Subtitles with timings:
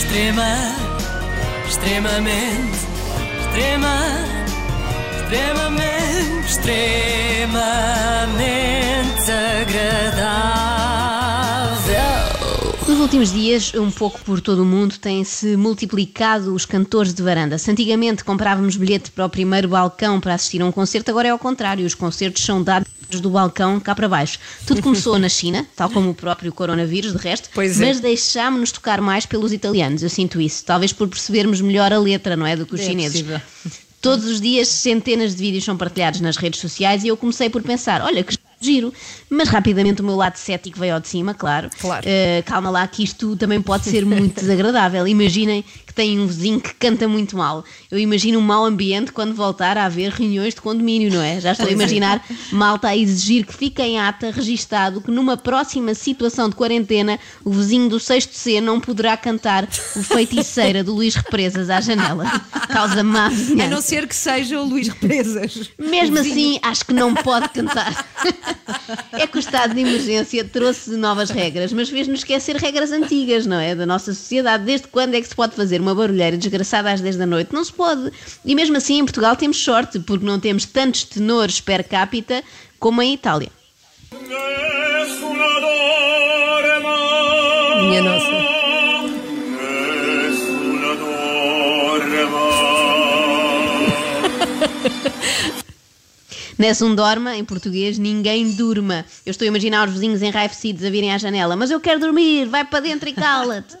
[0.00, 0.56] Extrema,
[1.68, 2.78] extremamente,
[3.38, 3.96] extrema,
[5.20, 7.60] extremamente, extremamente
[9.60, 10.80] agradável.
[12.88, 17.58] Nos últimos dias, um pouco por todo o mundo, têm-se multiplicado os cantores de varanda.
[17.58, 21.30] Se antigamente comprávamos bilhete para o primeiro balcão para assistir a um concerto, agora é
[21.30, 21.84] ao contrário.
[21.84, 22.88] Os concertos são dados
[23.18, 24.38] do balcão cá para baixo.
[24.66, 27.86] Tudo começou na China, tal como o próprio coronavírus, de resto, Pois é.
[27.86, 30.02] mas deixámos-nos tocar mais pelos italianos.
[30.02, 30.64] Eu sinto isso.
[30.64, 32.54] Talvez por percebermos melhor a letra, não é?
[32.54, 33.12] Do que os É chineses.
[33.22, 33.40] possível.
[34.00, 37.62] Todos os dias centenas de vídeos são partilhados nas redes sociais e eu comecei por
[37.62, 38.92] pensar, olha que giro,
[39.30, 41.68] mas rapidamente o meu lado cético veio ao de cima, claro.
[41.80, 42.06] Claro.
[42.06, 45.06] Uh, calma lá que isto também pode ser muito desagradável.
[45.08, 47.64] Imaginem que têm um vizinho que canta muito mal.
[47.90, 51.40] Eu imagino um mau ambiente quando voltar a haver reuniões de condomínio, não é?
[51.40, 55.92] Já estou a imaginar malta a exigir que fique em ata registado que numa próxima
[55.92, 59.64] situação de quarentena o vizinho do sexto C não poderá cantar
[59.96, 62.24] o Feiticeira do Luís Represas à janela.
[62.68, 63.70] Causa má A vizinhança.
[63.70, 65.70] não ser que seja o Luís Represas.
[65.76, 68.06] Mesmo assim, acho que não pode cantar.
[69.12, 73.58] É que o estado de emergência trouxe novas regras, mas fez-nos esquecer regras antigas, não
[73.58, 73.74] é?
[73.74, 74.64] Da nossa sociedade.
[74.64, 77.52] Desde quando é que se pode fazer uma barulheira desgraçada às 10 da noite?
[77.52, 78.12] Não se pode.
[78.44, 82.42] E mesmo assim, em Portugal temos sorte, porque não temos tantos tenores per capita
[82.78, 83.50] como em Itália.
[87.82, 88.30] Minha nossa.
[96.82, 99.06] Um dorma, em português, ninguém durma.
[99.24, 102.46] Eu estou a imaginar os vizinhos enraivecidos a virem à janela, mas eu quero dormir,
[102.46, 103.74] vai para dentro e cala-te.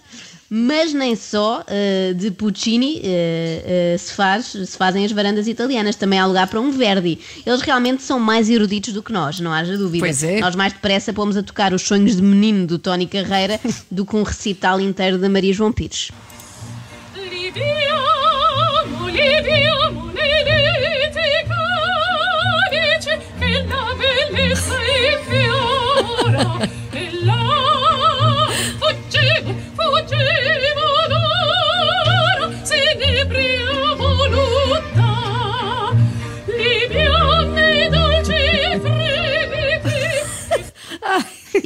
[0.52, 5.94] Mas nem só eh, de Puccini eh, eh, se, faz, se fazem as varandas italianas,
[5.94, 7.20] também há lugar para um Verdi.
[7.46, 10.04] Eles realmente são mais eruditos do que nós, não haja dúvida.
[10.04, 10.40] Pois é.
[10.40, 14.16] Nós mais depressa pomos a tocar os sonhos de menino do Tony Carreira do que
[14.16, 16.10] um recital inteiro da Maria João Pires.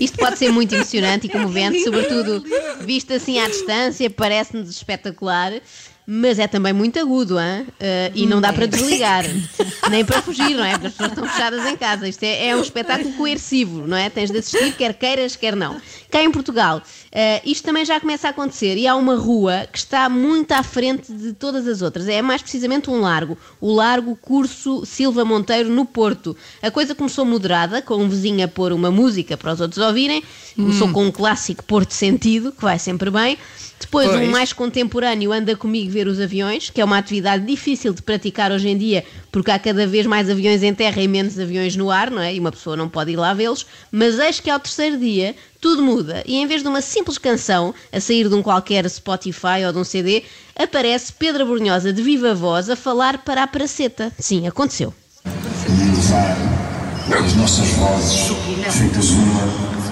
[0.04, 2.44] Isto pode ser muito emocionante e comovente, sobretudo
[2.80, 5.52] visto assim à distância, parece-nos espetacular,
[6.06, 7.66] mas é também muito agudo, hein?
[7.80, 9.24] Eh, e não dá para desligar,
[9.90, 10.72] nem para fugir, não é?
[10.72, 12.06] Porque as pessoas estão fechadas em casa.
[12.06, 14.10] Isto é, é um espetáculo coercivo, não é?
[14.10, 15.80] Tens de assistir, quer queiras, quer não.
[16.10, 19.78] Cá em Portugal, eh, isto também já começa a acontecer e há uma rua que
[19.78, 22.06] está muito à frente de todas as outras.
[22.06, 26.36] É mais precisamente um largo, o Largo Curso Silva Monteiro, no Porto.
[26.60, 30.22] A coisa começou moderada, com um vizinho a pôr uma música para os outros ouvirem,
[30.54, 33.38] começou com um clássico Porto Sentido, que vai sempre bem.
[33.80, 34.20] Depois, Pois.
[34.20, 38.50] um mais contemporâneo anda comigo ver os aviões, que é uma atividade difícil de praticar
[38.50, 41.90] hoje em dia, porque há cada vez mais aviões em terra e menos aviões no
[41.90, 42.34] ar, não é?
[42.34, 43.64] E uma pessoa não pode ir lá vê-los.
[43.90, 47.72] Mas eis que ao terceiro dia tudo muda e em vez de uma simples canção
[47.90, 50.24] a sair de um qualquer Spotify ou de um CD,
[50.56, 54.12] aparece Pedro Brunhosa de viva voz a falar para a praceta.
[54.18, 54.92] Sim, aconteceu.
[57.12, 58.30] as nossas vozes
[58.70, 59.84] feitas uma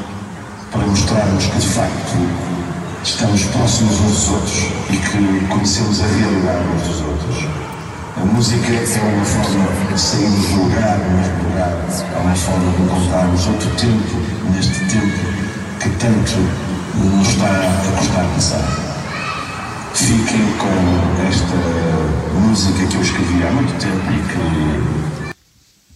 [0.71, 2.62] para mostrarmos que de facto
[3.05, 7.49] estamos próximos uns dos outros e que conhecemos a realidade uns dos outros.
[8.17, 11.73] A música é uma forma de sairmos do lugar, neste lugar,
[12.15, 14.17] é uma forma de encontrarmos outro tempo
[14.55, 15.19] neste tempo
[15.81, 16.39] que tanto
[16.95, 18.93] nos está a custar passar.
[19.95, 25.12] Fiquem com esta música que eu escrevi há muito tempo e que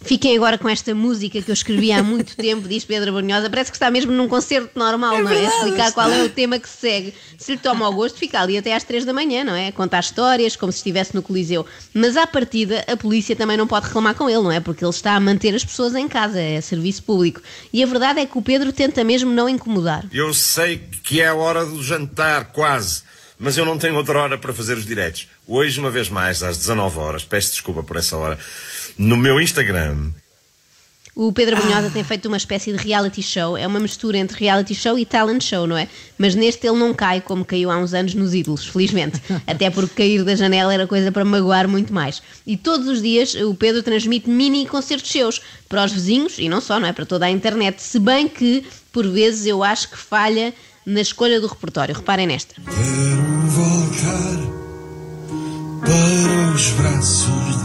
[0.07, 3.51] Fiquem agora com esta música que eu escrevi há muito tempo, diz Pedro Brunhosa.
[3.51, 5.45] Parece que está mesmo num concerto normal, não é?
[5.45, 7.15] Explicar qual é o tema que se segue.
[7.39, 9.73] Se lhe toma ao gosto, fica ali até às três da manhã, não é?
[9.73, 11.67] Contar histórias, como se estivesse no Coliseu.
[11.93, 14.61] Mas à partida, a polícia também não pode reclamar com ele, não é?
[14.61, 17.41] Porque ele está a manter as pessoas em casa, é serviço público.
[17.73, 20.05] E a verdade é que o Pedro tenta mesmo não incomodar.
[20.13, 23.03] Eu sei que é a hora do jantar, quase.
[23.39, 25.29] Mas eu não tenho outra hora para fazer os diretos.
[25.47, 28.39] Hoje, uma vez mais, às 19 horas, peço desculpa por essa hora,
[28.99, 30.11] no meu Instagram,
[31.15, 34.75] O Pedro Brunhosa tem feito uma espécie de reality show, é uma mistura entre reality
[34.75, 35.89] show e talent show, não é?
[36.19, 39.23] Mas neste ele não cai como caiu há uns anos nos ídolos, felizmente.
[39.47, 42.23] Até porque cair da janela era coisa para magoar muito mais.
[42.47, 45.41] E todos os dias o Pedro transmite mini concertos seus
[45.71, 46.93] para os vizinhos e não só, não é?
[46.93, 47.81] Para toda a internet.
[47.81, 50.53] Se bem que, por vezes, eu acho que falha
[50.85, 51.95] na escolha do repertório.
[51.95, 52.55] Reparem nesta.
[52.61, 54.37] Quero voltar
[55.81, 57.56] para os braços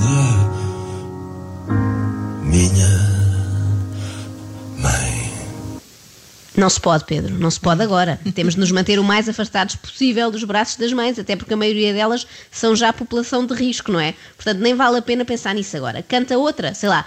[6.62, 8.20] Não se pode, Pedro, não se pode agora.
[8.36, 11.58] Temos de nos manter o mais afastados possível dos braços das mães, até porque a
[11.58, 14.14] maioria delas são já população de risco, não é?
[14.36, 16.04] Portanto, nem vale a pena pensar nisso agora.
[16.04, 17.04] Canta outra, sei lá.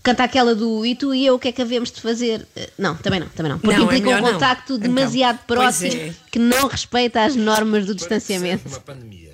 [0.00, 2.46] Canta aquela do e tu e eu, o que é que havemos de fazer?
[2.54, 3.58] Eh, Não, também não, também não.
[3.58, 4.32] Porque Não, é implica um melhor não.
[4.34, 6.14] contacto Então, demasiado pois próximo é.
[6.30, 8.68] que não respeita as normas do distanciamento.
[8.68, 9.32] Uma pandemia.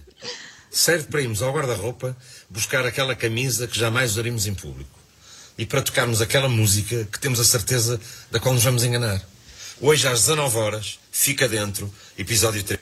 [0.70, 2.16] Serve para irmos ao guarda-roupa
[2.48, 4.98] buscar aquela camisa que jamais usaríamos em público.
[5.58, 9.20] E para tocarmos aquela música que temos a certeza da qual nos vamos enganar.
[9.80, 12.80] Hoje às 19 horas, fica dentro, episódio 3.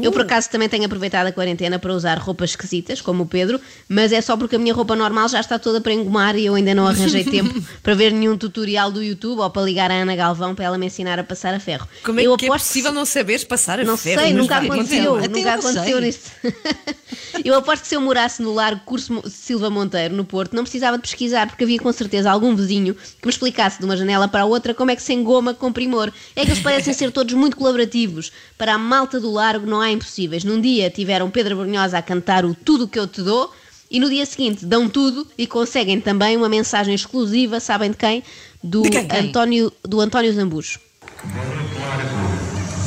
[0.00, 3.60] Eu, por acaso, também tenho aproveitado a quarentena para usar roupas esquisitas, como o Pedro,
[3.88, 6.54] mas é só porque a minha roupa normal já está toda para engomar e eu
[6.54, 10.14] ainda não arranjei tempo para ver nenhum tutorial do YouTube ou para ligar a Ana
[10.14, 11.88] Galvão para ela me ensinar a passar a ferro.
[12.04, 14.20] Como é eu que é possível não saberes passar a Não ferro?
[14.20, 16.00] sei, Mas nunca vai, aconteceu, nunca aconteceu sei.
[16.00, 16.30] nisto.
[17.48, 20.96] eu aposto que se eu morasse no Largo Curso Silva Monteiro, no Porto, não precisava
[20.96, 24.42] de pesquisar, porque havia com certeza algum vizinho que me explicasse de uma janela para
[24.42, 26.12] a outra como é que se engoma com primor.
[26.36, 28.32] É que eles parecem ser todos muito colaborativos.
[28.56, 30.44] Para a malta do Largo não há impossíveis.
[30.44, 33.52] Num dia tiveram Pedro Brunhosa a cantar o Tudo que eu te dou,
[33.90, 38.24] e no dia seguinte dão tudo e conseguem também uma mensagem exclusiva, sabem de quem?
[38.62, 39.06] Do, De quem?
[39.10, 40.80] António, do António Zambujo.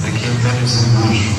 [0.08, 1.36] Aqui António Zambujo.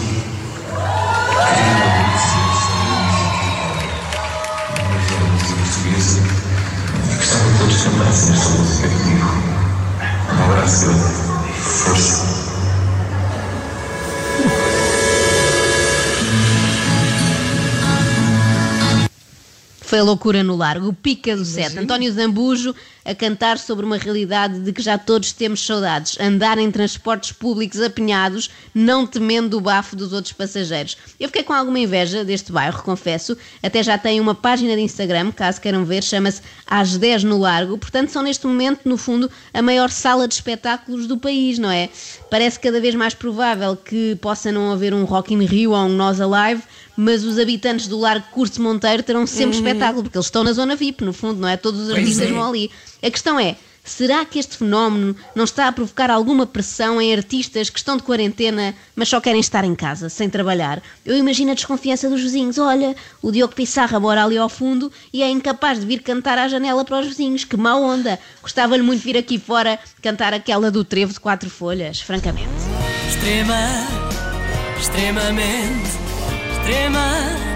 [7.86, 8.80] Gostava que todos
[11.84, 12.15] cantassem
[19.86, 21.78] Foi a loucura no largo, o pica do sete.
[21.78, 22.74] António Zambujo
[23.04, 26.18] a cantar sobre uma realidade de que já todos temos saudades.
[26.20, 30.96] Andar em transportes públicos apinhados, não temendo o bafo dos outros passageiros.
[31.20, 33.36] Eu fiquei com alguma inveja deste bairro, confesso.
[33.62, 37.78] Até já tem uma página de Instagram, caso queiram ver, chama-se Às 10 no Largo.
[37.78, 41.88] Portanto, são neste momento, no fundo, a maior sala de espetáculos do país, não é?
[42.28, 45.88] Parece cada vez mais provável que possa não haver um Rock in Rio ou um
[45.90, 46.62] Nós Alive,
[46.96, 50.76] mas os habitantes do Largo Curso Monteiro terão sempre espetáculo, porque eles estão na zona
[50.76, 51.56] VIP, no fundo, não é?
[51.56, 52.32] Todos os artistas é.
[52.32, 52.70] vão ali.
[53.02, 53.56] A questão é,
[53.86, 58.02] será que este fenómeno não está a provocar alguma pressão em artistas que estão de
[58.02, 60.82] quarentena, mas só querem estar em casa, sem trabalhar?
[61.04, 62.58] Eu imagino a desconfiança dos vizinhos.
[62.58, 66.48] Olha, o Diogo Pissarra mora ali ao fundo e é incapaz de vir cantar à
[66.48, 67.44] janela para os vizinhos.
[67.44, 68.18] Que má onda!
[68.42, 72.48] Gostava-lhe muito de vir aqui fora cantar aquela do trevo de quatro folhas, francamente.
[73.08, 73.86] Extrema,
[74.78, 75.90] extremamente,
[76.58, 77.55] extrema,